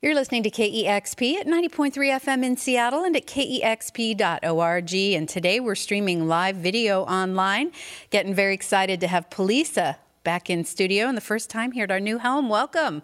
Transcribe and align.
You're 0.00 0.14
listening 0.14 0.44
to 0.44 0.50
KEXP 0.52 1.40
at 1.40 1.48
90.3 1.48 1.92
FM 1.92 2.44
in 2.44 2.56
Seattle 2.56 3.02
and 3.02 3.16
at 3.16 3.26
kexp.org. 3.26 4.94
And 4.94 5.28
today 5.28 5.58
we're 5.58 5.74
streaming 5.74 6.28
live 6.28 6.54
video 6.54 7.02
online. 7.02 7.72
Getting 8.10 8.32
very 8.32 8.54
excited 8.54 9.00
to 9.00 9.08
have 9.08 9.28
Poliça 9.28 9.96
back 10.22 10.50
in 10.50 10.64
studio 10.64 11.08
and 11.08 11.16
the 11.16 11.20
first 11.20 11.50
time 11.50 11.72
here 11.72 11.82
at 11.82 11.90
our 11.90 11.98
new 11.98 12.20
home. 12.20 12.48
Welcome. 12.48 13.02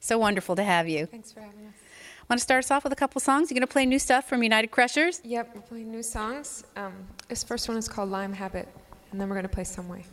So 0.00 0.18
wonderful 0.18 0.54
to 0.56 0.62
have 0.62 0.86
you. 0.86 1.06
Thanks 1.06 1.32
for 1.32 1.40
having 1.40 1.64
us. 1.64 1.76
Want 2.28 2.38
to 2.40 2.42
start 2.44 2.62
us 2.62 2.70
off 2.70 2.84
with 2.84 2.92
a 2.92 2.96
couple 2.96 3.22
songs? 3.22 3.50
You're 3.50 3.56
going 3.56 3.66
to 3.66 3.72
play 3.72 3.86
new 3.86 3.98
stuff 3.98 4.28
from 4.28 4.42
United 4.42 4.70
Crushers? 4.70 5.22
Yep, 5.24 5.52
we're 5.54 5.62
playing 5.62 5.90
new 5.90 6.02
songs. 6.02 6.64
Um, 6.76 6.92
this 7.26 7.42
first 7.42 7.68
one 7.68 7.78
is 7.78 7.88
called 7.88 8.10
Lime 8.10 8.34
Habit, 8.34 8.68
and 9.12 9.18
then 9.18 9.30
we're 9.30 9.36
going 9.36 9.48
to 9.48 9.54
play 9.54 9.64
Some 9.64 9.88
Way. 9.88 10.04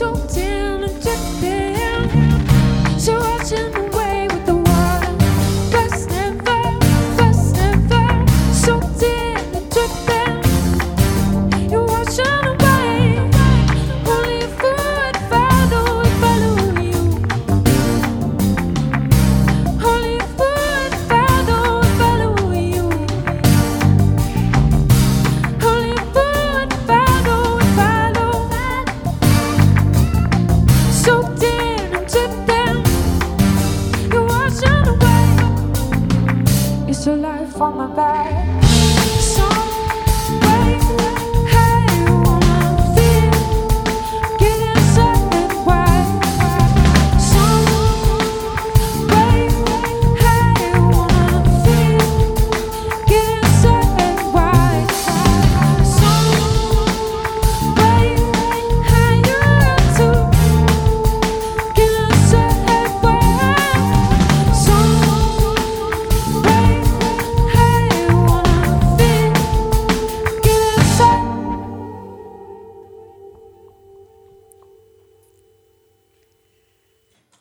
so 0.00 0.16
tender. 0.28 0.59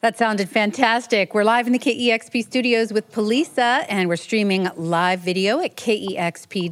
That 0.10 0.18
sounded 0.18 0.50
fantastic. 0.50 1.36
We're 1.36 1.44
live 1.44 1.68
in 1.68 1.74
the 1.74 1.78
KEXP 1.78 2.44
studios 2.44 2.92
with 2.92 3.12
Poliça, 3.12 3.86
and 3.88 4.10
we're 4.10 4.16
streaming 4.16 4.68
live 4.76 5.20
video 5.20 5.60
at 5.60 5.78
kexp.org. 5.78 6.72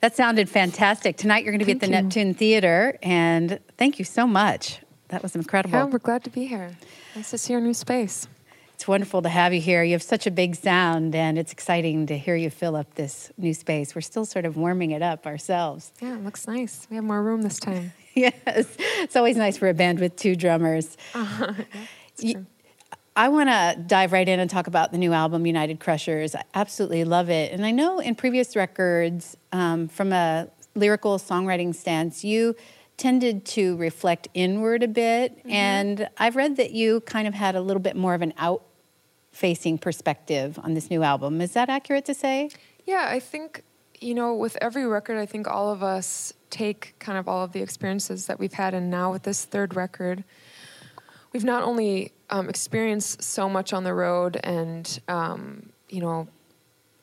That 0.00 0.14
sounded 0.14 0.50
fantastic. 0.50 1.16
Tonight 1.16 1.42
you're 1.42 1.52
going 1.52 1.60
to 1.60 1.64
be 1.64 1.72
at 1.72 1.80
the 1.80 1.86
you. 1.86 1.92
Neptune 1.92 2.34
Theater, 2.34 2.98
and 3.02 3.60
thank 3.78 3.98
you 3.98 4.04
so 4.04 4.26
much. 4.26 4.80
That 5.08 5.22
was 5.22 5.34
incredible. 5.34 5.78
Yeah, 5.78 5.84
we're 5.84 6.00
glad 6.00 6.22
to 6.24 6.30
be 6.30 6.44
here. 6.44 6.76
Nice 7.16 7.30
to 7.30 7.38
see 7.38 7.54
our 7.54 7.62
new 7.62 7.72
space. 7.72 8.28
It's 8.74 8.86
wonderful 8.86 9.22
to 9.22 9.30
have 9.30 9.54
you 9.54 9.60
here. 9.62 9.82
You 9.82 9.92
have 9.92 10.02
such 10.02 10.26
a 10.26 10.30
big 10.30 10.56
sound, 10.56 11.14
and 11.14 11.38
it's 11.38 11.50
exciting 11.50 12.04
to 12.08 12.18
hear 12.18 12.36
you 12.36 12.50
fill 12.50 12.76
up 12.76 12.94
this 12.96 13.32
new 13.38 13.54
space. 13.54 13.94
We're 13.94 14.02
still 14.02 14.26
sort 14.26 14.44
of 14.44 14.58
warming 14.58 14.90
it 14.90 15.00
up 15.00 15.26
ourselves. 15.26 15.94
Yeah, 16.02 16.16
it 16.16 16.24
looks 16.24 16.46
nice. 16.46 16.86
We 16.90 16.96
have 16.96 17.04
more 17.06 17.22
room 17.22 17.40
this 17.40 17.58
time. 17.58 17.94
yes, 18.14 18.76
it's 19.00 19.16
always 19.16 19.36
nice 19.36 19.56
for 19.56 19.68
a 19.68 19.74
band 19.74 20.00
with 20.00 20.16
two 20.16 20.36
drummers. 20.36 20.96
You- 22.18 22.46
I 23.16 23.28
want 23.28 23.48
to 23.50 23.82
dive 23.86 24.12
right 24.12 24.26
in 24.26 24.38
and 24.40 24.48
talk 24.48 24.66
about 24.66 24.92
the 24.92 24.98
new 24.98 25.12
album, 25.12 25.44
United 25.44 25.80
Crushers. 25.80 26.34
I 26.34 26.44
absolutely 26.54 27.04
love 27.04 27.28
it. 27.28 27.52
And 27.52 27.66
I 27.66 27.70
know 27.70 27.98
in 27.98 28.14
previous 28.14 28.54
records, 28.54 29.36
um, 29.52 29.88
from 29.88 30.12
a 30.12 30.48
lyrical 30.74 31.18
songwriting 31.18 31.74
stance, 31.74 32.24
you 32.24 32.54
tended 32.96 33.44
to 33.46 33.76
reflect 33.76 34.28
inward 34.32 34.82
a 34.82 34.88
bit. 34.88 35.38
And 35.44 36.08
I've 36.18 36.36
read 36.36 36.56
that 36.56 36.70
you 36.70 37.00
kind 37.00 37.26
of 37.26 37.34
had 37.34 37.56
a 37.56 37.60
little 37.60 37.82
bit 37.82 37.96
more 37.96 38.14
of 38.14 38.22
an 38.22 38.32
out 38.38 38.62
facing 39.32 39.78
perspective 39.78 40.58
on 40.62 40.74
this 40.74 40.88
new 40.88 41.02
album. 41.02 41.40
Is 41.40 41.52
that 41.52 41.68
accurate 41.68 42.04
to 42.06 42.14
say? 42.14 42.50
Yeah, 42.86 43.06
I 43.08 43.18
think, 43.18 43.64
you 44.00 44.14
know, 44.14 44.34
with 44.34 44.56
every 44.60 44.86
record, 44.86 45.18
I 45.18 45.26
think 45.26 45.48
all 45.48 45.70
of 45.70 45.82
us 45.82 46.32
take 46.50 46.94
kind 46.98 47.18
of 47.18 47.28
all 47.28 47.44
of 47.44 47.52
the 47.52 47.62
experiences 47.62 48.26
that 48.26 48.38
we've 48.38 48.52
had. 48.52 48.74
And 48.74 48.90
now 48.90 49.12
with 49.12 49.22
this 49.22 49.44
third 49.44 49.74
record, 49.74 50.24
we've 51.32 51.44
not 51.44 51.62
only 51.62 52.12
um, 52.28 52.48
experienced 52.48 53.22
so 53.22 53.48
much 53.48 53.72
on 53.72 53.84
the 53.84 53.94
road 53.94 54.38
and, 54.42 55.00
um, 55.08 55.70
you 55.88 56.00
know, 56.00 56.28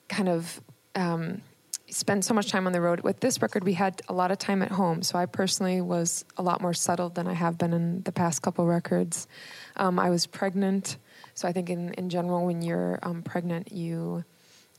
kind 0.10 0.30
of 0.30 0.62
um, 0.96 1.42
spend 1.90 2.24
so 2.26 2.34
much 2.34 2.50
time 2.50 2.68
on 2.68 2.74
the 2.74 2.82
road. 2.82 3.02
With 3.02 3.20
this 3.20 3.42
record, 3.42 3.64
we 3.64 3.74
had 3.74 4.02
a 4.08 4.14
lot 4.14 4.32
of 4.32 4.38
time 4.38 4.62
at 4.62 4.72
home. 4.72 5.02
So 5.04 5.18
I 5.18 5.26
personally 5.26 5.82
was 5.82 6.26
a 6.38 6.44
lot 6.44 6.62
more 6.62 6.74
settled 6.74 7.16
than 7.16 7.28
I 7.28 7.34
have 7.34 7.58
been 7.58 7.74
in 7.74 8.04
the 8.04 8.12
past 8.12 8.42
couple 8.42 8.66
records. 8.66 9.28
Um, 9.76 10.00
I 10.00 10.10
was 10.10 10.28
pregnant. 10.28 10.98
So 11.34 11.48
I 11.48 11.54
think 11.54 11.70
in, 11.70 11.94
in 11.94 12.10
general, 12.10 12.46
when 12.46 12.62
you're 12.62 13.00
um, 13.04 13.22
pregnant, 13.22 13.72
you, 13.72 14.24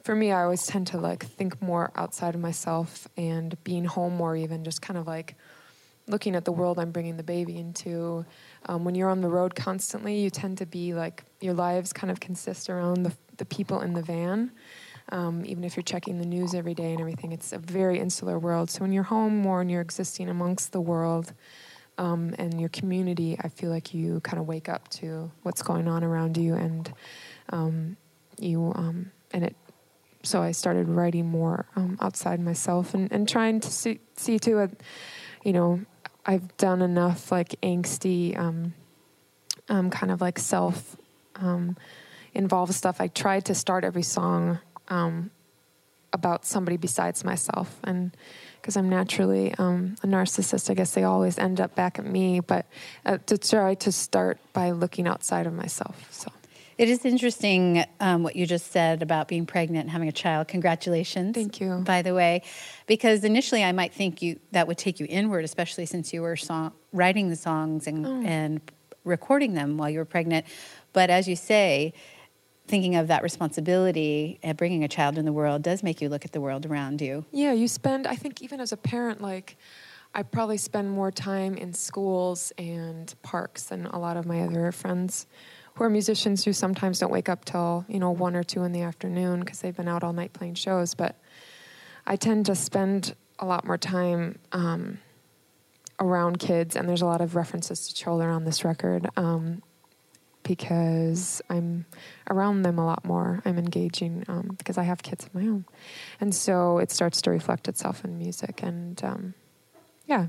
for 0.09 0.15
me, 0.15 0.33
I 0.33 0.43
always 0.43 0.67
tend 0.67 0.87
to 0.87 0.97
like 0.97 1.27
think 1.27 1.61
more 1.61 1.93
outside 1.95 2.35
of 2.35 2.41
myself 2.41 3.07
and 3.19 3.63
being 3.63 3.85
home 3.85 4.15
more, 4.17 4.35
even 4.35 4.65
just 4.65 4.81
kind 4.81 4.97
of 4.97 5.07
like 5.07 5.35
looking 6.07 6.35
at 6.35 6.47
the 6.47 6.51
world 6.51 6.79
I'm 6.79 6.93
bringing 6.93 7.19
the 7.19 7.23
baby 7.23 7.59
into. 7.59 8.25
Um, 8.65 8.87
when 8.87 8.95
you're 8.95 9.11
on 9.11 9.21
the 9.21 9.29
road 9.29 9.55
constantly, 9.55 10.19
you 10.19 10.31
tend 10.31 10.57
to 10.57 10.65
be 10.65 10.95
like 10.95 11.25
your 11.43 11.53
lives 11.53 11.93
kind 11.93 12.11
of 12.11 12.21
consist 12.21 12.71
around 12.71 13.03
the, 13.03 13.13
the 13.37 13.45
people 13.45 13.83
in 13.83 13.93
the 13.93 14.01
van. 14.01 14.51
Um, 15.11 15.45
even 15.45 15.63
if 15.63 15.77
you're 15.77 15.83
checking 15.83 16.19
the 16.19 16.25
news 16.25 16.55
every 16.55 16.73
day 16.73 16.93
and 16.93 17.03
everything, 17.03 17.33
it's 17.33 17.53
a 17.53 17.59
very 17.59 17.99
insular 17.99 18.39
world. 18.39 18.71
So 18.71 18.81
when 18.81 18.93
you're 18.93 19.03
home 19.03 19.37
more 19.37 19.61
and 19.61 19.71
you're 19.71 19.83
existing 19.83 20.31
amongst 20.31 20.73
the 20.73 20.81
world 20.81 21.35
um, 21.99 22.35
and 22.39 22.59
your 22.59 22.71
community, 22.71 23.37
I 23.45 23.49
feel 23.49 23.69
like 23.69 23.93
you 23.93 24.21
kind 24.21 24.39
of 24.41 24.49
wake 24.49 24.71
up 24.71 24.89
to 24.89 25.31
what's 25.43 25.61
going 25.61 25.87
on 25.87 26.03
around 26.03 26.39
you, 26.39 26.55
and 26.55 26.91
um, 27.51 27.99
you 28.39 28.73
um, 28.75 29.13
and 29.33 29.45
it. 29.45 29.57
So 30.23 30.43
I 30.43 30.53
started 30.53 30.89
writing 30.89 31.27
more 31.27 31.67
um, 31.77 31.97
outside 32.01 32.41
myself 32.41 32.95
and, 32.95 33.11
and 33.13 33.29
trying 33.29 33.61
to 33.61 33.71
see, 33.71 34.01
see 34.17 34.39
to 34.41 34.59
it, 34.59 34.83
you 35.45 35.53
know, 35.53 35.81
I've 36.27 36.57
done 36.57 36.83
enough 36.83 37.33
like 37.33 37.55
angsty, 37.63 38.37
um, 38.39 38.75
um, 39.69 39.91
kind 39.91 40.13
of 40.13 40.21
like 40.21 40.39
self 40.39 40.97
um, 41.37 41.77
involved 42.35 42.75
stuff. 42.75 43.01
I 43.01 43.09
tried 43.09 43.47
to 43.47 43.55
start 43.55 43.85
every 43.85 44.03
song 44.03 44.59
um, 44.89 45.31
about 46.13 46.45
somebody 46.45 46.77
besides 46.77 47.25
myself, 47.25 47.79
and 47.85 48.15
because 48.61 48.77
I'm 48.77 48.89
naturally 48.89 49.55
um, 49.59 49.97
a 50.03 50.07
narcissist, 50.07 50.69
I 50.69 50.75
guess 50.75 50.93
they 50.93 51.05
always 51.05 51.39
end 51.39 51.61
up 51.61 51.75
back 51.75 51.99
at 51.99 52.05
me. 52.05 52.41
But 52.41 52.67
uh, 53.07 53.19
to 53.27 53.39
try 53.39 53.75
to 53.77 53.93
start 53.93 54.39
by 54.53 54.73
looking 54.73 55.07
outside 55.07 55.47
of 55.47 55.55
myself. 55.55 56.13
So 56.13 56.31
It 56.79 56.89
is 56.89 57.05
interesting 57.05 57.85
um, 57.99 58.23
what 58.23 58.37
you 58.37 58.47
just 58.47 58.71
said 58.71 59.03
about 59.03 59.27
being 59.27 59.47
pregnant 59.47 59.83
and 59.83 59.91
having 59.91 60.09
a 60.09 60.13
child. 60.13 60.47
Congratulations. 60.47 61.35
Thank 61.35 61.61
you. 61.61 61.83
By 61.85 62.03
the 62.03 62.15
way, 62.15 62.43
because 62.87 63.25
initially 63.25 63.65
I 63.65 63.73
might 63.73 63.93
think 63.93 64.23
you 64.23 64.39
that 64.53 64.69
would 64.69 64.79
take 64.79 65.01
you 65.01 65.07
inward, 65.11 65.45
especially 65.45 65.87
since 65.87 66.13
you 66.13 66.23
were 66.23 66.37
song, 66.37 66.73
writing 66.93 67.31
the 67.31 67.37
songs 67.37 67.89
and, 67.89 68.07
Oh. 68.07 68.23
and 68.25 68.61
recording 69.05 69.55
them 69.55 69.77
while 69.77 69.91
you 69.91 69.99
were 69.99 70.05
pregnant. 70.05 70.47
But 70.93 71.11
as 71.11 71.27
you 71.27 71.35
say, 71.35 71.95
thinking 72.69 72.95
of 72.95 73.09
that 73.09 73.25
responsibility 73.25 74.39
and 74.45 74.57
bringing 74.57 74.85
a 74.85 74.89
child 74.89 75.19
in 75.19 75.25
the 75.25 75.33
world 75.33 75.63
does 75.63 75.83
make 75.83 76.01
you 76.01 76.09
look 76.09 76.25
at 76.25 76.31
the 76.31 76.41
world 76.41 76.65
around 76.65 77.01
you. 77.01 77.25
Yeah, 77.33 77.53
you 77.55 77.67
spend, 77.67 78.07
I 78.07 78.15
think, 78.15 78.41
even 78.41 78.61
as 78.61 78.71
a 78.71 78.77
parent, 78.77 79.21
like, 79.21 79.57
I 80.15 80.23
probably 80.23 80.59
spend 80.59 80.91
more 80.91 81.11
time 81.11 81.57
in 81.57 81.73
schools 81.75 82.53
and 82.57 83.13
parks 83.23 83.65
than 83.65 83.87
a 83.87 83.99
lot 83.99 84.17
of 84.17 84.27
my 84.27 84.43
other 84.43 84.71
friends 84.71 85.27
are 85.85 85.91
musicians 85.91 86.45
who 86.45 86.53
sometimes 86.53 86.99
don't 86.99 87.13
wake 87.13 87.29
up 87.29 87.45
till, 87.45 87.85
you 87.89 87.99
know, 87.99 88.11
one 88.11 88.37
or 88.37 88.43
two 88.43 88.65
in 88.65 88.73
the 88.73 88.83
afternoon 88.83 89.41
because 89.41 89.61
they've 89.61 89.77
been 89.77 89.89
out 89.89 90.03
all 90.03 90.13
night 90.13 90.33
playing 90.33 90.55
shows. 90.55 90.95
But 90.95 91.17
I 92.07 92.17
tend 92.17 92.47
to 92.47 92.55
spend 92.55 93.15
a 93.39 93.47
lot 93.47 93.65
more 93.65 93.79
time 93.79 94.39
um, 94.53 94.99
around 96.01 96.39
kids, 96.39 96.77
and 96.77 96.89
there's 96.89 97.03
a 97.03 97.07
lot 97.07 97.21
of 97.21 97.37
references 97.37 97.89
to 97.89 97.95
children 97.95 98.31
on 98.31 98.45
this 98.45 98.65
record. 98.65 99.09
Um, 99.17 99.63
because 100.45 101.43
I'm 101.51 101.85
around 102.31 102.63
them 102.63 102.79
a 102.79 102.87
lot 102.87 103.05
more. 103.05 103.43
I'm 103.45 103.59
engaging 103.59 104.25
um, 104.29 104.55
because 104.57 104.79
I 104.79 104.83
have 104.85 105.03
kids 105.03 105.27
of 105.27 105.35
my 105.35 105.43
own, 105.43 105.67
and 106.21 106.35
so 106.35 106.79
it 106.79 106.91
starts 106.91 107.21
to 107.23 107.31
reflect 107.31 107.69
itself 107.69 108.03
in 108.05 108.17
music. 108.17 108.63
And 108.63 109.03
um, 109.05 109.35
yeah, 110.07 110.29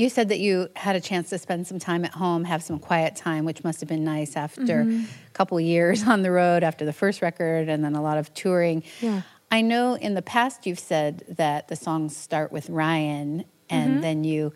You 0.00 0.08
said 0.08 0.30
that 0.30 0.40
you 0.40 0.68
had 0.76 0.96
a 0.96 1.00
chance 1.00 1.28
to 1.30 1.38
spend 1.38 1.66
some 1.66 1.78
time 1.78 2.04
at 2.06 2.12
home, 2.12 2.44
have 2.44 2.62
some 2.62 2.78
quiet 2.78 3.16
time, 3.16 3.44
which 3.44 3.62
must 3.62 3.80
have 3.80 3.88
been 3.88 4.02
nice 4.04 4.34
after 4.36 4.84
Mm-hmm. 4.84 5.04
a 5.26 5.30
couple 5.32 5.60
years 5.60 6.04
on 6.06 6.22
the 6.22 6.30
road, 6.30 6.62
after 6.64 6.84
the 6.86 6.92
first 6.92 7.20
record, 7.22 7.68
and 7.68 7.84
then 7.84 7.94
a 7.94 8.02
lot 8.02 8.16
of 8.18 8.32
touring. 8.32 8.82
Yeah. 9.00 9.22
I 9.50 9.60
know 9.60 9.94
in 9.94 10.14
the 10.14 10.22
past 10.22 10.66
you've 10.66 10.78
said 10.78 11.24
that 11.28 11.68
the 11.68 11.76
songs 11.76 12.16
start 12.16 12.50
with 12.50 12.70
Ryan, 12.70 13.44
and 13.68 13.92
Mm-hmm. 13.92 14.00
then 14.00 14.24
you 14.24 14.52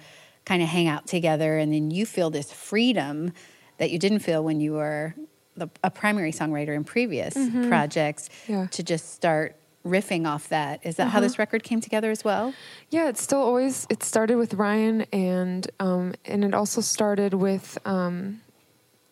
kind 0.47 0.63
of 0.63 0.69
hang 0.69 0.89
out 0.89 1.07
together, 1.07 1.59
and 1.59 1.73
then 1.73 1.91
you 1.91 2.07
feel 2.07 2.31
this 2.31 2.51
freedom 2.53 3.33
that 3.79 3.91
you 3.91 3.99
didn't 3.99 4.21
feel 4.21 4.43
when 4.43 4.61
you 4.61 4.73
were 4.73 5.15
the, 5.57 5.69
a 5.83 5.91
primary 5.91 6.33
songwriter 6.33 6.75
in 6.75 6.85
previous 6.85 7.35
projects 7.69 8.29
Mm-hmm. 8.29 8.53
Yeah. 8.53 8.67
to 8.69 8.83
just 8.83 9.13
start 9.15 9.57
riffing 9.85 10.27
off 10.27 10.49
that. 10.49 10.81
Is 10.85 10.97
that 10.97 11.05
how 11.05 11.19
Uh-huh. 11.19 11.21
this 11.21 11.39
record 11.39 11.63
came 11.63 11.81
together 11.81 12.11
as 12.11 12.25
well? 12.25 12.55
yeah. 12.91 13.09
It's 13.09 13.23
still 13.23 13.43
always. 13.43 13.87
It 13.91 14.03
started 14.03 14.37
with 14.37 14.55
Ryan, 14.55 15.03
and 15.13 15.71
um, 15.81 16.15
and 16.25 16.45
it 16.45 16.55
also 16.55 16.81
started 16.81 17.35
with. 17.35 17.79
Um, 17.87 18.41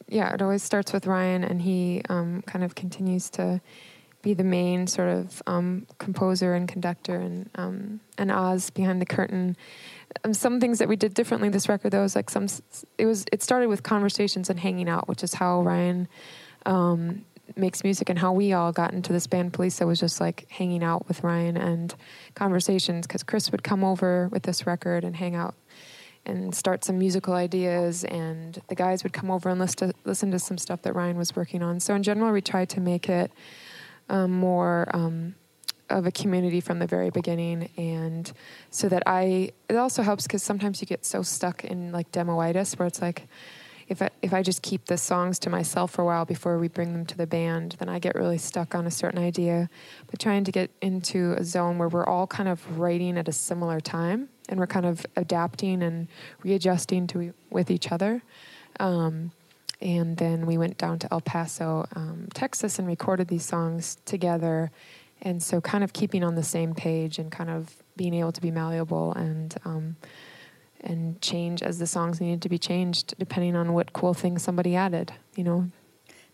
yeah, 0.08 0.34
it 0.34 0.42
always 0.42 0.62
starts 0.62 0.92
with 0.92 1.06
Ryan, 1.06 1.42
and 1.44 1.62
he 1.62 2.02
um, 2.10 2.42
kind 2.42 2.64
of 2.64 2.74
continues 2.74 3.30
to 3.30 3.60
be 4.20 4.34
the 4.34 4.44
main 4.44 4.86
sort 4.86 5.08
of 5.08 5.42
um, 5.46 5.86
composer 5.98 6.54
and 6.54 6.68
conductor, 6.68 7.16
and 7.16 7.48
um, 7.54 8.00
and 8.18 8.30
Oz 8.30 8.70
behind 8.70 9.00
the 9.00 9.06
curtain. 9.06 9.56
Um, 10.24 10.34
some 10.34 10.60
things 10.60 10.78
that 10.78 10.88
we 10.88 10.96
did 10.96 11.14
differently 11.14 11.48
this 11.48 11.68
record, 11.68 11.90
though, 11.92 12.04
is 12.04 12.14
like 12.14 12.28
some. 12.30 12.46
It 12.98 13.06
was 13.06 13.24
it 13.32 13.42
started 13.42 13.68
with 13.68 13.82
conversations 13.82 14.50
and 14.50 14.60
hanging 14.60 14.88
out, 14.88 15.08
which 15.08 15.22
is 15.22 15.34
how 15.34 15.62
Ryan 15.62 16.08
um, 16.66 17.24
makes 17.56 17.84
music, 17.84 18.08
and 18.08 18.18
how 18.18 18.32
we 18.32 18.52
all 18.52 18.72
got 18.72 18.92
into 18.92 19.12
this 19.12 19.26
band. 19.26 19.52
Poliça 19.52 19.86
was 19.86 20.00
just 20.00 20.20
like 20.20 20.46
hanging 20.50 20.82
out 20.82 21.08
with 21.08 21.22
Ryan 21.22 21.56
and 21.56 21.94
conversations 22.34 23.06
because 23.06 23.22
Chris 23.22 23.50
would 23.50 23.62
come 23.62 23.84
over 23.84 24.28
with 24.32 24.42
this 24.42 24.66
record 24.66 25.04
and 25.04 25.16
hang 25.16 25.34
out 25.34 25.54
and 26.24 26.54
start 26.54 26.84
some 26.84 26.98
musical 26.98 27.34
ideas, 27.34 28.04
and 28.04 28.60
the 28.68 28.74
guys 28.74 29.02
would 29.02 29.12
come 29.12 29.30
over 29.30 29.48
and 29.48 29.58
listen 29.58 29.88
to, 29.88 29.94
listen 30.04 30.30
to 30.30 30.38
some 30.38 30.56
stuff 30.56 30.82
that 30.82 30.94
Ryan 30.94 31.16
was 31.16 31.34
working 31.34 31.62
on. 31.62 31.80
So 31.80 31.94
in 31.94 32.02
general, 32.02 32.32
we 32.32 32.40
tried 32.40 32.68
to 32.70 32.80
make 32.80 33.08
it 33.08 33.32
um, 34.08 34.30
more 34.30 34.88
um, 34.94 35.34
of 35.90 36.06
a 36.06 36.12
community 36.12 36.60
from 36.60 36.78
the 36.78 36.86
very 36.86 37.10
beginning, 37.10 37.68
and 37.76 38.32
so 38.70 38.88
that 38.88 39.02
I 39.06 39.50
it 39.68 39.76
also 39.76 40.02
helps 40.02 40.24
because 40.24 40.42
sometimes 40.42 40.80
you 40.80 40.86
get 40.86 41.04
so 41.04 41.22
stuck 41.22 41.64
in 41.64 41.92
like 41.92 42.12
demoitis 42.12 42.78
where 42.78 42.86
it's 42.86 43.02
like 43.02 43.26
if 43.92 44.00
I, 44.00 44.08
if 44.22 44.32
I 44.32 44.42
just 44.42 44.62
keep 44.62 44.86
the 44.86 44.96
songs 44.96 45.38
to 45.40 45.50
myself 45.50 45.90
for 45.90 46.02
a 46.02 46.04
while 46.06 46.24
before 46.24 46.58
we 46.58 46.68
bring 46.68 46.94
them 46.94 47.04
to 47.06 47.16
the 47.16 47.26
band, 47.26 47.76
then 47.78 47.90
I 47.90 47.98
get 47.98 48.14
really 48.14 48.38
stuck 48.38 48.74
on 48.74 48.86
a 48.86 48.90
certain 48.90 49.22
idea. 49.22 49.68
But 50.10 50.18
trying 50.18 50.44
to 50.44 50.50
get 50.50 50.70
into 50.80 51.34
a 51.34 51.44
zone 51.44 51.76
where 51.76 51.88
we're 51.88 52.06
all 52.06 52.26
kind 52.26 52.48
of 52.48 52.78
writing 52.78 53.18
at 53.18 53.28
a 53.28 53.32
similar 53.32 53.80
time 53.80 54.30
and 54.48 54.58
we're 54.58 54.66
kind 54.66 54.86
of 54.86 55.04
adapting 55.16 55.82
and 55.82 56.08
readjusting 56.42 57.06
to 57.08 57.34
with 57.50 57.70
each 57.70 57.92
other. 57.92 58.22
Um, 58.80 59.30
and 59.82 60.16
then 60.16 60.46
we 60.46 60.56
went 60.56 60.78
down 60.78 60.98
to 61.00 61.08
El 61.12 61.20
Paso, 61.20 61.86
um, 61.94 62.28
Texas, 62.32 62.78
and 62.78 62.88
recorded 62.88 63.28
these 63.28 63.44
songs 63.44 63.98
together. 64.06 64.70
And 65.20 65.42
so, 65.42 65.60
kind 65.60 65.84
of 65.84 65.92
keeping 65.92 66.24
on 66.24 66.34
the 66.34 66.42
same 66.42 66.74
page 66.74 67.18
and 67.18 67.30
kind 67.30 67.50
of 67.50 67.76
being 67.96 68.14
able 68.14 68.32
to 68.32 68.40
be 68.40 68.50
malleable 68.50 69.12
and 69.12 69.54
um, 69.64 69.96
and 70.82 71.20
change 71.20 71.62
as 71.62 71.78
the 71.78 71.86
songs 71.86 72.20
needed 72.20 72.42
to 72.42 72.48
be 72.48 72.58
changed, 72.58 73.14
depending 73.18 73.56
on 73.56 73.72
what 73.72 73.92
cool 73.92 74.14
things 74.14 74.42
somebody 74.42 74.76
added. 74.76 75.12
You 75.36 75.44
know, 75.44 75.66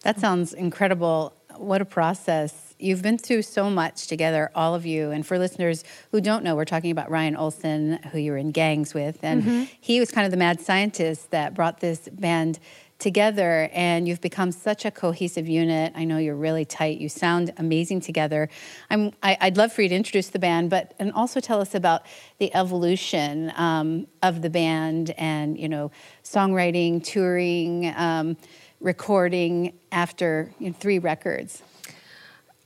that 0.02 0.18
sounds 0.18 0.52
incredible. 0.52 1.34
What 1.56 1.80
a 1.80 1.84
process! 1.84 2.74
You've 2.78 3.02
been 3.02 3.18
through 3.18 3.42
so 3.42 3.68
much 3.68 4.06
together, 4.06 4.52
all 4.54 4.76
of 4.76 4.86
you. 4.86 5.10
And 5.10 5.26
for 5.26 5.38
listeners 5.38 5.82
who 6.12 6.20
don't 6.20 6.44
know, 6.44 6.54
we're 6.54 6.64
talking 6.64 6.92
about 6.92 7.10
Ryan 7.10 7.34
Olson, 7.34 7.98
who 8.12 8.18
you 8.18 8.30
were 8.30 8.38
in 8.38 8.52
Gayngs 8.52 8.94
with, 8.94 9.18
and 9.22 9.42
mm-hmm. 9.42 9.64
he 9.80 9.98
was 9.98 10.12
kind 10.12 10.24
of 10.24 10.30
the 10.30 10.36
mad 10.36 10.60
scientist 10.60 11.32
that 11.32 11.54
brought 11.54 11.80
this 11.80 12.08
band 12.12 12.60
together 12.98 13.70
and 13.72 14.08
you've 14.08 14.20
become 14.20 14.50
such 14.50 14.84
a 14.84 14.90
cohesive 14.90 15.48
unit. 15.48 15.92
I 15.94 16.04
know 16.04 16.18
you're 16.18 16.34
really 16.34 16.64
tight. 16.64 16.98
You 16.98 17.08
sound 17.08 17.52
amazing 17.56 18.00
together. 18.00 18.48
I'm, 18.90 19.12
I, 19.22 19.36
would 19.42 19.56
love 19.56 19.72
for 19.72 19.82
you 19.82 19.88
to 19.88 19.94
introduce 19.94 20.28
the 20.28 20.38
band, 20.38 20.70
but 20.70 20.94
and 20.98 21.12
also 21.12 21.40
tell 21.40 21.60
us 21.60 21.74
about 21.74 22.02
the 22.38 22.52
evolution 22.54 23.52
um, 23.56 24.06
of 24.22 24.42
the 24.42 24.50
band 24.50 25.10
and 25.16 25.58
you 25.58 25.68
know 25.68 25.90
songwriting, 26.24 27.02
touring, 27.02 27.92
um, 27.96 28.36
recording 28.80 29.78
after 29.92 30.52
you 30.58 30.68
know, 30.68 30.76
three 30.78 30.98
records. 30.98 31.62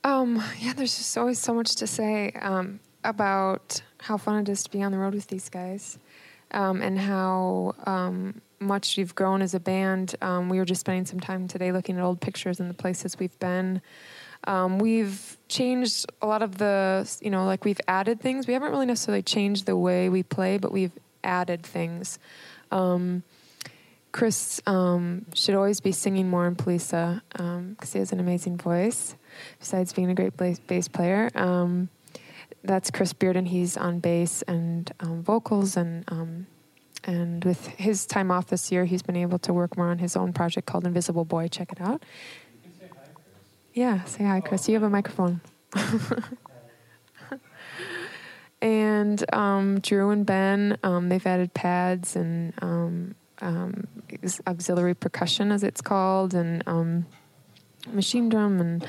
Um, 0.05 0.43
yeah, 0.59 0.73
there's 0.73 0.97
just 0.97 1.17
always 1.17 1.39
so 1.39 1.55
much 1.55 1.77
to 1.77 1.87
say 1.87 2.33
um, 2.41 2.81
about 3.05 3.83
how 4.01 4.17
fun 4.17 4.41
it 4.41 4.49
is 4.49 4.65
to 4.65 4.71
be 4.71 4.83
on 4.83 4.93
the 4.93 4.99
road 4.99 5.15
with 5.15 5.29
these 5.29 5.49
guys, 5.49 5.99
um, 6.53 6.83
and 6.83 6.99
how 6.99 7.75
um, 7.87 8.41
much 8.63 8.99
you've 8.99 9.15
grown 9.15 9.43
as 9.43 9.55
a 9.55 9.61
band. 9.61 10.15
Um, 10.21 10.49
we 10.49 10.59
were 10.59 10.65
just 10.65 10.81
spending 10.81 11.05
some 11.05 11.21
time 11.21 11.49
today 11.49 11.73
looking 11.73 11.99
at 11.99 12.03
old 12.03 12.21
pictures 12.21 12.61
and 12.61 12.69
the 12.71 12.75
places 12.75 13.19
we've 13.19 13.39
been. 13.39 13.83
Um, 14.45 14.79
we've 14.79 15.37
changed 15.49 16.07
a 16.21 16.27
lot 16.27 16.43
of 16.43 16.59
the, 16.59 17.11
you 17.21 17.31
know, 17.31 17.45
like 17.47 17.65
we've 17.65 17.81
added 17.87 18.21
things. 18.21 18.47
We 18.47 18.55
haven't 18.55 18.71
really 18.71 18.87
necessarily 18.87 19.23
changed 19.23 19.67
the 19.67 19.77
way 19.77 20.09
we 20.09 20.23
play, 20.23 20.59
but 20.59 20.73
we've 20.73 20.93
added 21.23 21.63
things. 21.63 22.19
Um, 22.71 23.23
Chris 24.11 24.61
um, 24.67 25.27
should 25.35 25.55
always 25.55 25.81
be 25.81 25.93
singing 25.93 26.29
more 26.29 26.47
in 26.47 26.57
Poliça 26.57 27.23
because 27.31 27.41
um, 27.41 27.77
he 27.93 27.99
has 27.99 28.13
an 28.13 28.21
amazing 28.21 28.59
voice, 28.59 29.15
besides 29.59 29.93
being 29.93 30.11
a 30.11 30.15
great 30.15 30.37
bass 30.37 30.89
player 30.89 31.31
um, 31.35 31.89
that's 32.65 32.91
Chris 32.91 33.13
Bierden. 33.13 33.47
He's 33.47 33.77
on 33.77 33.99
bass 33.99 34.43
and 34.43 34.91
um, 35.01 35.23
vocals, 35.23 35.77
and 35.77 36.05
um, 36.09 36.47
and 37.05 37.45
with 37.45 37.67
his 37.67 38.07
time 38.07 38.31
off 38.31 38.47
this 38.47 38.71
year, 38.71 38.85
he's 38.85 39.03
been 39.03 39.17
able 39.17 39.39
to 39.41 39.53
work 39.53 39.77
more 39.77 39.89
on 39.89 39.99
his 39.99 40.17
own 40.17 40.33
project 40.33 40.67
called 40.67 40.87
Invisible 40.87 41.25
Boy. 41.25 41.49
Check 41.49 41.73
it 41.73 41.81
out. 41.81 42.05
Say 42.79 42.89
hi, 42.89 42.99
yeah, 43.75 44.05
say 44.05 44.25
hi, 44.25 44.41
Chris. 44.41 44.69
You 44.69 44.75
have 44.75 44.83
a 44.83 44.91
microphone. 44.91 45.41
and 48.63 49.35
um, 49.35 49.81
Drew 49.81 50.11
and 50.11 50.25
Ben, 50.25 50.79
um, 50.83 51.09
they've 51.09 51.27
added 51.27 51.53
pads 51.55 52.15
and 52.17 52.53
um, 52.63 53.15
um 53.41 53.89
auxiliary 54.47 54.95
percussion, 54.95 55.51
as 55.51 55.65
it's 55.65 55.81
called, 55.81 56.35
and 56.35 56.63
um, 56.67 57.07
machine 57.93 58.29
drum 58.29 58.61
and. 58.61 58.87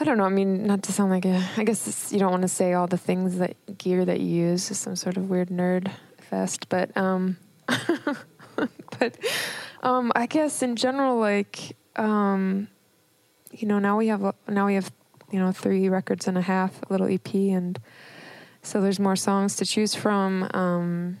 I 0.00 0.02
don't 0.02 0.18
know. 0.18 0.24
I 0.24 0.28
mean, 0.28 0.66
not 0.66 0.82
to 0.82 0.92
sound 0.92 1.12
like 1.12 1.24
a. 1.24 1.40
I 1.56 1.62
guess 1.62 2.12
you 2.12 2.18
don't 2.18 2.32
want 2.32 2.42
to 2.42 2.48
say 2.48 2.72
all 2.72 2.88
the 2.88 2.98
things 2.98 3.38
that 3.38 3.54
gear 3.78 4.04
that 4.04 4.18
you 4.18 4.26
use. 4.26 4.68
Is 4.72 4.78
some 4.80 4.96
sort 4.96 5.16
of 5.16 5.30
weird 5.30 5.50
nerd 5.50 5.88
fest, 6.34 6.68
but 6.68 6.96
um, 6.96 7.36
but 8.98 9.16
um, 9.82 10.12
I 10.14 10.26
guess 10.26 10.62
in 10.62 10.76
general, 10.76 11.18
like 11.18 11.76
um, 11.96 12.68
you 13.52 13.68
know, 13.68 13.78
now 13.78 13.96
we 13.96 14.08
have 14.08 14.34
now 14.48 14.66
we 14.66 14.74
have 14.74 14.90
you 15.30 15.38
know 15.38 15.52
three 15.52 15.88
records 15.88 16.26
and 16.26 16.36
a 16.36 16.42
half, 16.42 16.72
a 16.82 16.92
little 16.92 17.06
EP, 17.06 17.34
and 17.34 17.78
so 18.62 18.80
there's 18.80 18.98
more 18.98 19.16
songs 19.16 19.56
to 19.56 19.64
choose 19.64 19.94
from. 19.94 20.48
Um, 20.54 21.18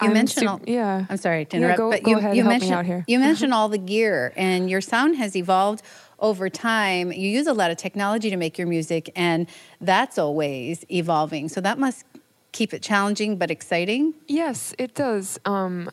you 0.00 0.08
I'm 0.08 0.14
mentioned, 0.14 0.48
all, 0.48 0.60
yeah. 0.66 1.04
I'm 1.10 1.18
sorry 1.18 1.44
to 1.44 1.56
interrupt, 1.58 1.78
yeah, 1.78 1.84
go, 1.84 1.90
but 1.90 2.02
go 2.02 2.10
you, 2.12 2.18
ahead, 2.18 2.36
you 2.36 2.44
mentioned 2.44 2.70
me 2.70 2.76
out 2.76 2.86
here. 2.86 3.04
you 3.06 3.18
mentioned 3.18 3.52
all 3.52 3.68
the 3.68 3.76
gear, 3.76 4.32
and 4.34 4.70
your 4.70 4.80
sound 4.80 5.16
has 5.16 5.36
evolved 5.36 5.82
over 6.18 6.48
time. 6.48 7.12
You 7.12 7.28
use 7.28 7.46
a 7.46 7.52
lot 7.52 7.70
of 7.70 7.76
technology 7.76 8.30
to 8.30 8.36
make 8.38 8.56
your 8.56 8.66
music, 8.66 9.10
and 9.14 9.46
that's 9.80 10.16
always 10.16 10.84
evolving. 10.90 11.50
So 11.50 11.60
that 11.60 11.78
must 11.78 12.04
keep 12.52 12.74
it 12.74 12.82
challenging 12.82 13.36
but 13.36 13.50
exciting? 13.50 14.14
Yes, 14.26 14.74
it 14.78 14.94
does. 14.94 15.38
Um, 15.44 15.90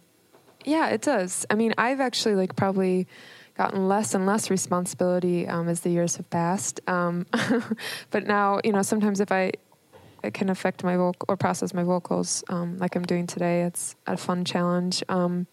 yeah, 0.66 0.90
it 0.90 1.02
does. 1.02 1.46
I 1.50 1.56
mean, 1.56 1.74
I've 1.78 2.02
actually 2.02 2.36
like 2.36 2.56
probably 2.56 3.08
gotten 3.56 3.88
less 3.88 4.14
and 4.14 4.26
less 4.26 4.50
responsibility 4.50 5.48
um, 5.48 5.68
as 5.68 5.82
the 5.82 5.90
years 5.90 6.18
have 6.18 6.30
passed. 6.30 6.80
Um, 6.88 7.26
but 8.12 8.28
now, 8.28 8.60
you 8.64 8.72
know, 8.72 8.82
sometimes 8.82 9.20
if 9.20 9.32
I 9.32 9.52
it 10.24 10.34
can 10.34 10.50
affect 10.50 10.84
my 10.84 10.98
vocal 10.98 11.26
or 11.30 11.38
process 11.38 11.74
my 11.74 11.84
vocals 11.84 12.44
um, 12.50 12.78
like 12.80 12.96
I'm 12.96 13.04
doing 13.04 13.28
today, 13.28 13.64
it's 13.64 13.96
a 14.08 14.18
fun 14.18 14.46
challenge. 14.46 15.04
Um, 15.10 15.48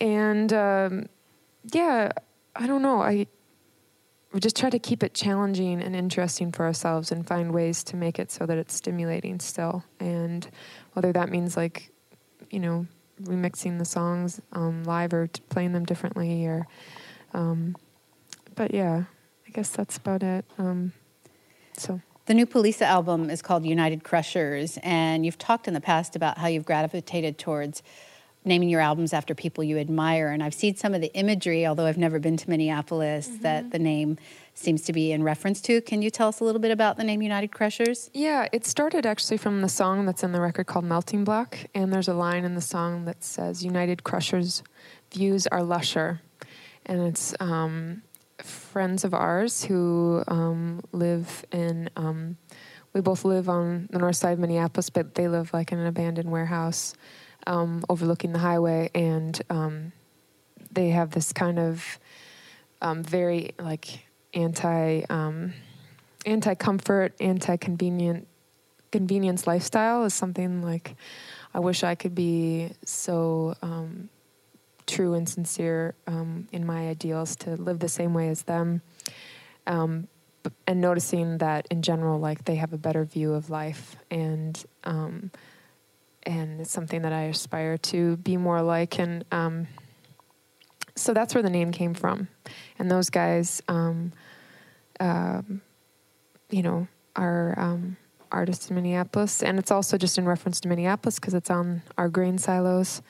and 0.00 0.52
um, 0.52 1.06
yeah, 1.72 2.12
I 2.56 2.66
don't 2.66 2.82
know. 2.82 3.00
I 3.02 3.26
we 4.32 4.40
just 4.40 4.56
try 4.56 4.70
to 4.70 4.78
keep 4.78 5.02
it 5.02 5.14
challenging 5.14 5.82
and 5.82 5.94
interesting 5.94 6.52
for 6.52 6.64
ourselves 6.64 7.12
and 7.12 7.26
find 7.26 7.52
ways 7.52 7.84
to 7.84 7.96
make 7.96 8.18
it 8.18 8.30
so 8.30 8.46
that 8.46 8.56
it's 8.56 8.74
stimulating 8.74 9.38
still. 9.38 9.84
And 10.00 10.48
whether 10.94 11.12
that 11.12 11.28
means 11.28 11.56
like, 11.56 11.90
you 12.50 12.60
know, 12.60 12.86
remixing 13.22 13.78
the 13.78 13.84
songs 13.84 14.40
um, 14.52 14.84
live 14.84 15.12
or 15.12 15.26
t- 15.26 15.42
playing 15.50 15.72
them 15.72 15.84
differently 15.84 16.46
or, 16.46 16.66
um, 17.34 17.76
but 18.54 18.72
yeah, 18.72 19.04
I 19.46 19.50
guess 19.50 19.68
that's 19.68 19.98
about 19.98 20.22
it. 20.22 20.44
Um, 20.58 20.92
so. 21.76 22.00
The 22.26 22.34
new 22.34 22.46
Poliça 22.46 22.82
album 22.82 23.30
is 23.30 23.42
called 23.42 23.66
United 23.66 24.04
Crushers, 24.04 24.78
and 24.84 25.26
you've 25.26 25.38
talked 25.38 25.66
in 25.66 25.74
the 25.74 25.80
past 25.80 26.14
about 26.14 26.38
how 26.38 26.46
you've 26.46 26.64
gravitated 26.64 27.36
towards 27.36 27.82
naming 28.44 28.68
your 28.68 28.80
albums 28.80 29.12
after 29.12 29.34
people 29.34 29.62
you 29.62 29.78
admire. 29.78 30.28
And 30.28 30.42
I've 30.42 30.54
seen 30.54 30.74
some 30.76 30.94
of 30.94 31.00
the 31.00 31.12
imagery, 31.14 31.66
although 31.66 31.86
I've 31.86 31.98
never 31.98 32.18
been 32.18 32.36
to 32.36 32.50
Minneapolis, 32.50 33.28
mm-hmm. 33.28 33.42
that 33.42 33.70
the 33.70 33.78
name 33.78 34.18
seems 34.54 34.82
to 34.82 34.92
be 34.92 35.12
in 35.12 35.22
reference 35.22 35.60
to. 35.62 35.80
Can 35.80 36.02
you 36.02 36.10
tell 36.10 36.28
us 36.28 36.40
a 36.40 36.44
little 36.44 36.60
bit 36.60 36.70
about 36.70 36.96
the 36.96 37.04
name 37.04 37.22
United 37.22 37.52
Crushers? 37.52 38.10
Yeah, 38.12 38.48
it 38.52 38.66
started 38.66 39.06
actually 39.06 39.36
from 39.38 39.62
the 39.62 39.68
song 39.68 40.06
that's 40.06 40.22
in 40.22 40.32
the 40.32 40.40
record 40.40 40.66
called 40.66 40.84
Melting 40.84 41.24
Block. 41.24 41.56
And 41.74 41.92
there's 41.92 42.08
a 42.08 42.14
line 42.14 42.44
in 42.44 42.54
the 42.54 42.60
song 42.60 43.04
that 43.04 43.22
says, 43.22 43.64
United 43.64 44.04
Crushers 44.04 44.62
views 45.12 45.46
are 45.46 45.62
lusher. 45.62 46.20
And 46.84 47.00
it's 47.02 47.34
um, 47.38 48.02
friends 48.38 49.04
of 49.04 49.14
ours 49.14 49.64
who 49.64 50.22
um, 50.26 50.80
live 50.92 51.44
in. 51.52 51.88
Um, 51.96 52.36
we 52.92 53.00
both 53.00 53.24
live 53.24 53.48
on 53.48 53.88
the 53.90 53.98
north 53.98 54.16
side 54.16 54.32
of 54.32 54.38
Minneapolis, 54.38 54.90
but 54.90 55.14
they 55.14 55.26
live 55.26 55.54
like 55.54 55.72
in 55.72 55.78
an 55.78 55.86
abandoned 55.86 56.30
warehouse 56.30 56.94
um, 57.46 57.84
overlooking 57.88 58.32
the 58.32 58.38
highway, 58.38 58.90
and 58.94 59.40
um, 59.50 59.92
they 60.70 60.90
have 60.90 61.10
this 61.10 61.32
kind 61.32 61.58
of 61.58 61.98
um, 62.80 63.02
very 63.02 63.52
like 63.58 64.06
anti 64.34 65.02
um, 65.08 65.54
anti 66.26 66.54
comfort, 66.54 67.14
anti 67.20 67.56
convenient 67.56 68.26
convenience 68.90 69.46
lifestyle 69.46 70.04
is 70.04 70.14
something 70.14 70.62
like 70.62 70.94
I 71.54 71.60
wish 71.60 71.82
I 71.82 71.94
could 71.94 72.14
be 72.14 72.70
so 72.84 73.54
um, 73.62 74.08
true 74.86 75.14
and 75.14 75.28
sincere 75.28 75.94
um, 76.06 76.48
in 76.52 76.64
my 76.64 76.88
ideals 76.88 77.36
to 77.36 77.56
live 77.56 77.78
the 77.78 77.88
same 77.88 78.14
way 78.14 78.28
as 78.28 78.42
them. 78.42 78.82
And 79.66 80.80
noticing 80.80 81.38
that 81.38 81.68
in 81.70 81.82
general, 81.82 82.18
like 82.18 82.44
they 82.44 82.56
have 82.56 82.72
a 82.72 82.78
better 82.78 83.04
view 83.04 83.32
of 83.32 83.48
life 83.48 83.96
and 84.10 84.62
and 86.24 86.60
it's 86.60 86.70
something 86.70 87.02
that 87.02 87.12
I 87.12 87.24
aspire 87.24 87.78
to 87.78 88.16
be 88.18 88.36
more 88.36 88.62
like. 88.62 88.98
And 88.98 89.24
um, 89.32 89.66
so 90.94 91.12
that's 91.12 91.34
where 91.34 91.42
the 91.42 91.50
name 91.50 91.72
came 91.72 91.94
from. 91.94 92.28
And 92.78 92.90
those 92.90 93.10
guys, 93.10 93.62
um, 93.68 94.12
uh, 95.00 95.42
you 96.50 96.62
know, 96.62 96.86
are 97.16 97.58
um, 97.58 97.96
artists 98.30 98.70
in 98.70 98.76
Minneapolis, 98.76 99.42
and 99.42 99.58
it's 99.58 99.70
also 99.70 99.98
just 99.98 100.18
in 100.18 100.24
reference 100.24 100.60
to 100.60 100.68
Minneapolis 100.68 101.18
because 101.18 101.34
it's 101.34 101.50
on 101.50 101.82
our 101.98 102.08
grain 102.08 102.38
silos. 102.38 103.02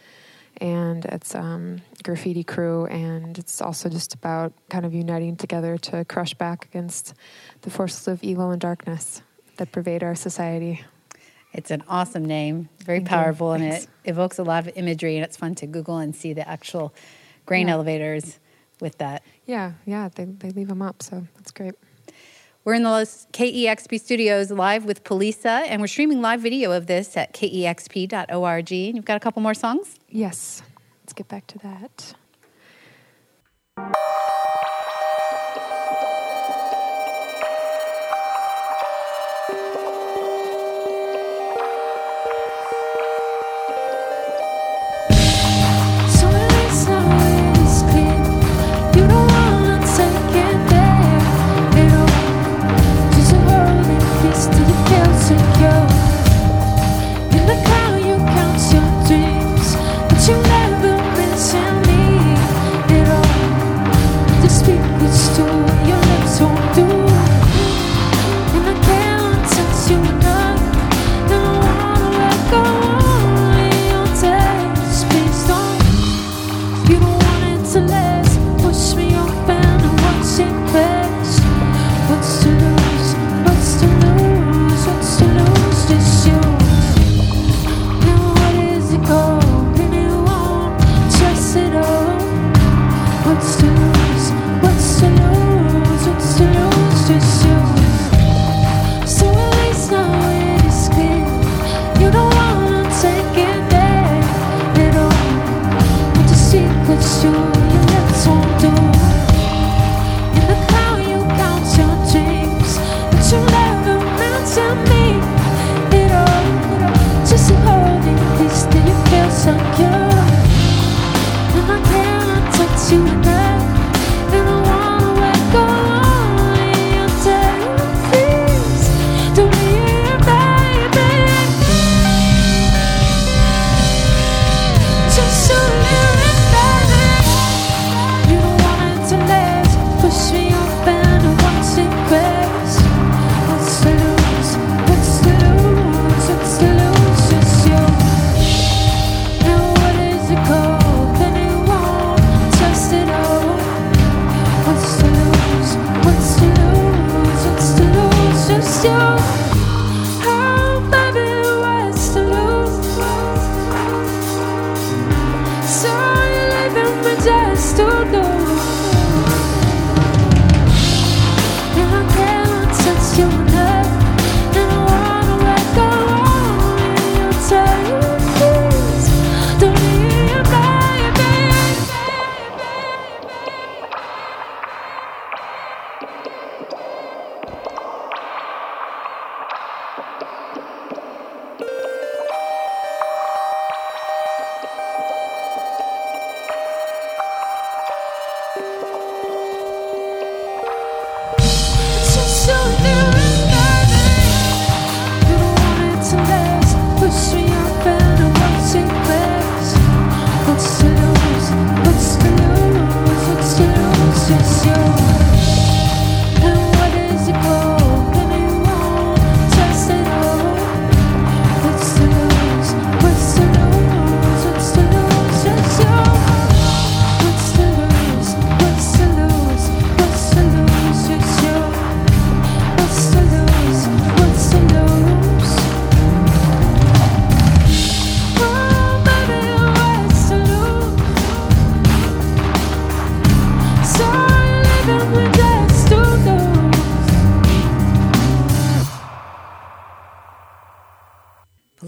And 0.59 1.07
it's 1.07 1.35
um, 1.35 1.81
graffiti 2.05 2.45
crew, 2.45 2.85
and 2.87 3.39
it's 3.39 3.63
also 3.63 3.89
just 3.89 4.13
about 4.13 4.53
kind 4.69 4.85
of 4.85 4.93
uniting 4.93 5.35
together 5.35 5.79
to 5.79 6.05
crush 6.05 6.35
back 6.35 6.67
against 6.67 7.15
the 7.63 7.71
forces 7.71 8.07
of 8.07 8.23
evil 8.23 8.51
and 8.51 8.61
darkness 8.61 9.23
that 9.57 9.73
pervade 9.73 10.03
our 10.03 10.15
society. 10.15 10.85
It's 11.53 11.71
an 11.71 11.83
awesome 11.89 12.25
name, 12.25 12.69
very 12.85 12.99
Thank 12.99 13.09
powerful, 13.09 13.53
and 13.53 13.63
it 13.63 13.87
evokes 14.05 14.39
a 14.39 14.43
lot 14.43 14.67
of 14.67 14.77
imagery. 14.77 15.17
And 15.17 15.25
it's 15.25 15.37
fun 15.37 15.55
to 15.57 15.67
Google 15.67 15.99
and 15.99 16.17
see 16.17 16.33
the 16.33 16.49
actual 16.49 16.95
grain 17.45 17.69
yeah. 17.69 17.75
elevators 17.75 18.39
with 18.81 18.99
that. 18.99 19.23
Yeah, 19.47 19.73
yeah, 19.85 20.09
they, 20.15 20.25
they 20.25 20.51
leave 20.51 20.69
them 20.69 20.83
up, 20.83 21.03
so 21.03 21.27
that's 21.37 21.51
great. 21.51 21.75
We're 22.65 22.75
in 22.75 22.85
the 22.85 22.91
KEXP 22.91 24.01
studios 24.01 24.51
live 24.51 24.85
with 24.85 25.03
Poliça, 25.03 25.65
and 25.67 25.81
we're 25.81 25.89
streaming 25.89 26.23
live 26.23 26.41
video 26.41 26.71
of 26.71 26.87
this 26.87 27.17
at 27.17 27.35
kexp.org. 27.35 28.73
And 28.73 28.97
you've 28.97 29.05
got 29.05 29.17
a 29.17 29.21
couple 29.21 29.43
more 29.43 29.55
songs? 29.55 29.97
Yes. 30.09 30.63
Let's 31.03 31.13
get 31.13 31.29
back 31.29 31.47
to 31.49 31.59
that. 31.59 32.15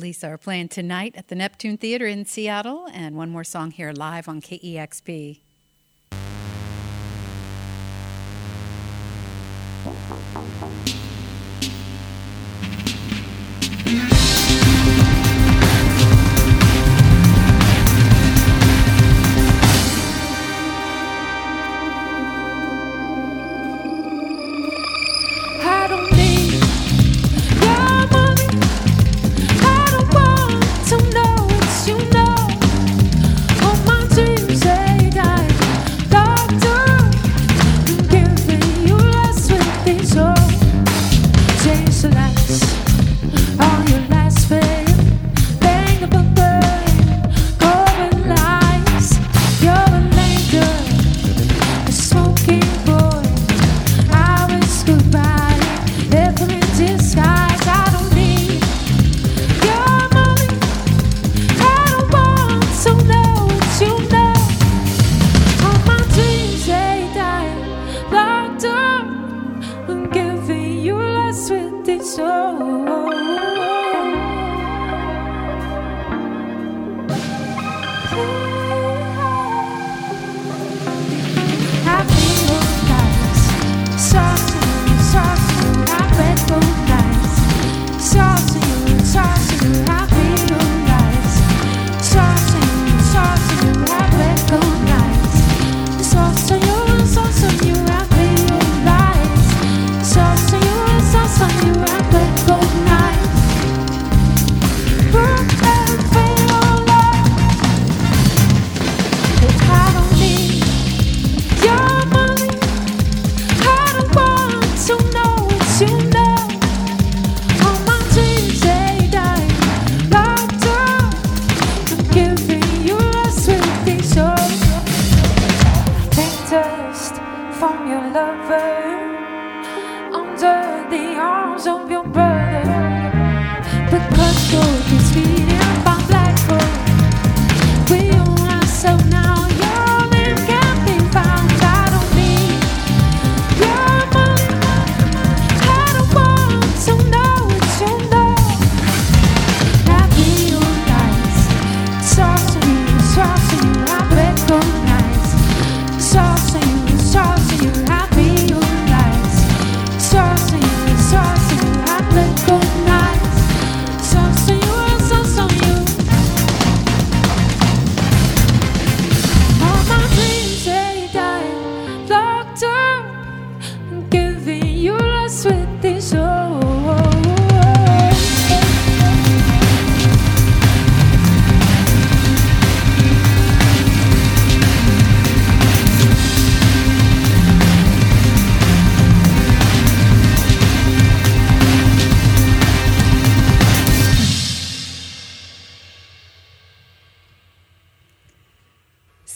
Lisa 0.04 0.28
are 0.28 0.36
playing 0.36 0.68
tonight 0.68 1.14
at 1.16 1.28
the 1.28 1.34
Neptune 1.34 1.78
Theater 1.78 2.04
in 2.04 2.26
Seattle, 2.26 2.86
and 2.92 3.16
one 3.16 3.30
more 3.30 3.42
song 3.42 3.70
here 3.70 3.90
live 3.90 4.28
on 4.28 4.42
KEXP. 4.42 5.40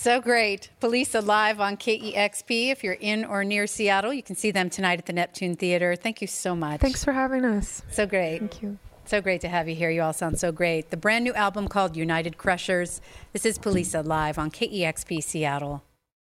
So 0.09 0.23
great. 0.23 0.71
Poliça 0.81 1.23
live 1.23 1.61
on 1.61 1.77
KEXP. 1.77 2.71
If 2.71 2.83
you're 2.83 2.95
in 2.95 3.27
or 3.27 3.45
near 3.45 3.67
Seattle, 3.67 4.11
you 4.11 4.23
can 4.23 4.37
see 4.37 4.51
them 4.51 4.71
tonight 4.71 4.99
at 4.99 5.05
the 5.05 5.13
Neptune 5.13 5.55
Theater. 5.55 5.97
Thank 5.97 6.23
you 6.23 6.27
so 6.27 6.57
much. 6.57 6.81
Thanks 6.81 7.05
for 7.05 7.13
having 7.13 7.45
us. 7.45 7.83
So 7.91 8.07
great. 8.07 8.39
Thank 8.39 8.63
you. 8.63 8.79
So 9.05 9.21
great 9.21 9.43
to 9.43 9.49
have 9.49 9.69
you 9.69 9.75
here. 9.75 9.91
You 9.91 10.01
all 10.01 10.15
sound 10.15 10.41
so 10.41 10.51
great. 10.51 10.89
The 10.89 10.97
brand 10.97 11.25
new 11.25 11.35
album 11.35 11.69
called 11.69 11.95
United 11.95 12.39
Crushers. 12.39 13.03
This 13.35 13.45
is 13.45 13.59
Poliça 13.59 14.03
live 14.03 14.39
on 14.39 14.51
KEXP 14.51 15.23
Seattle. 15.23 15.83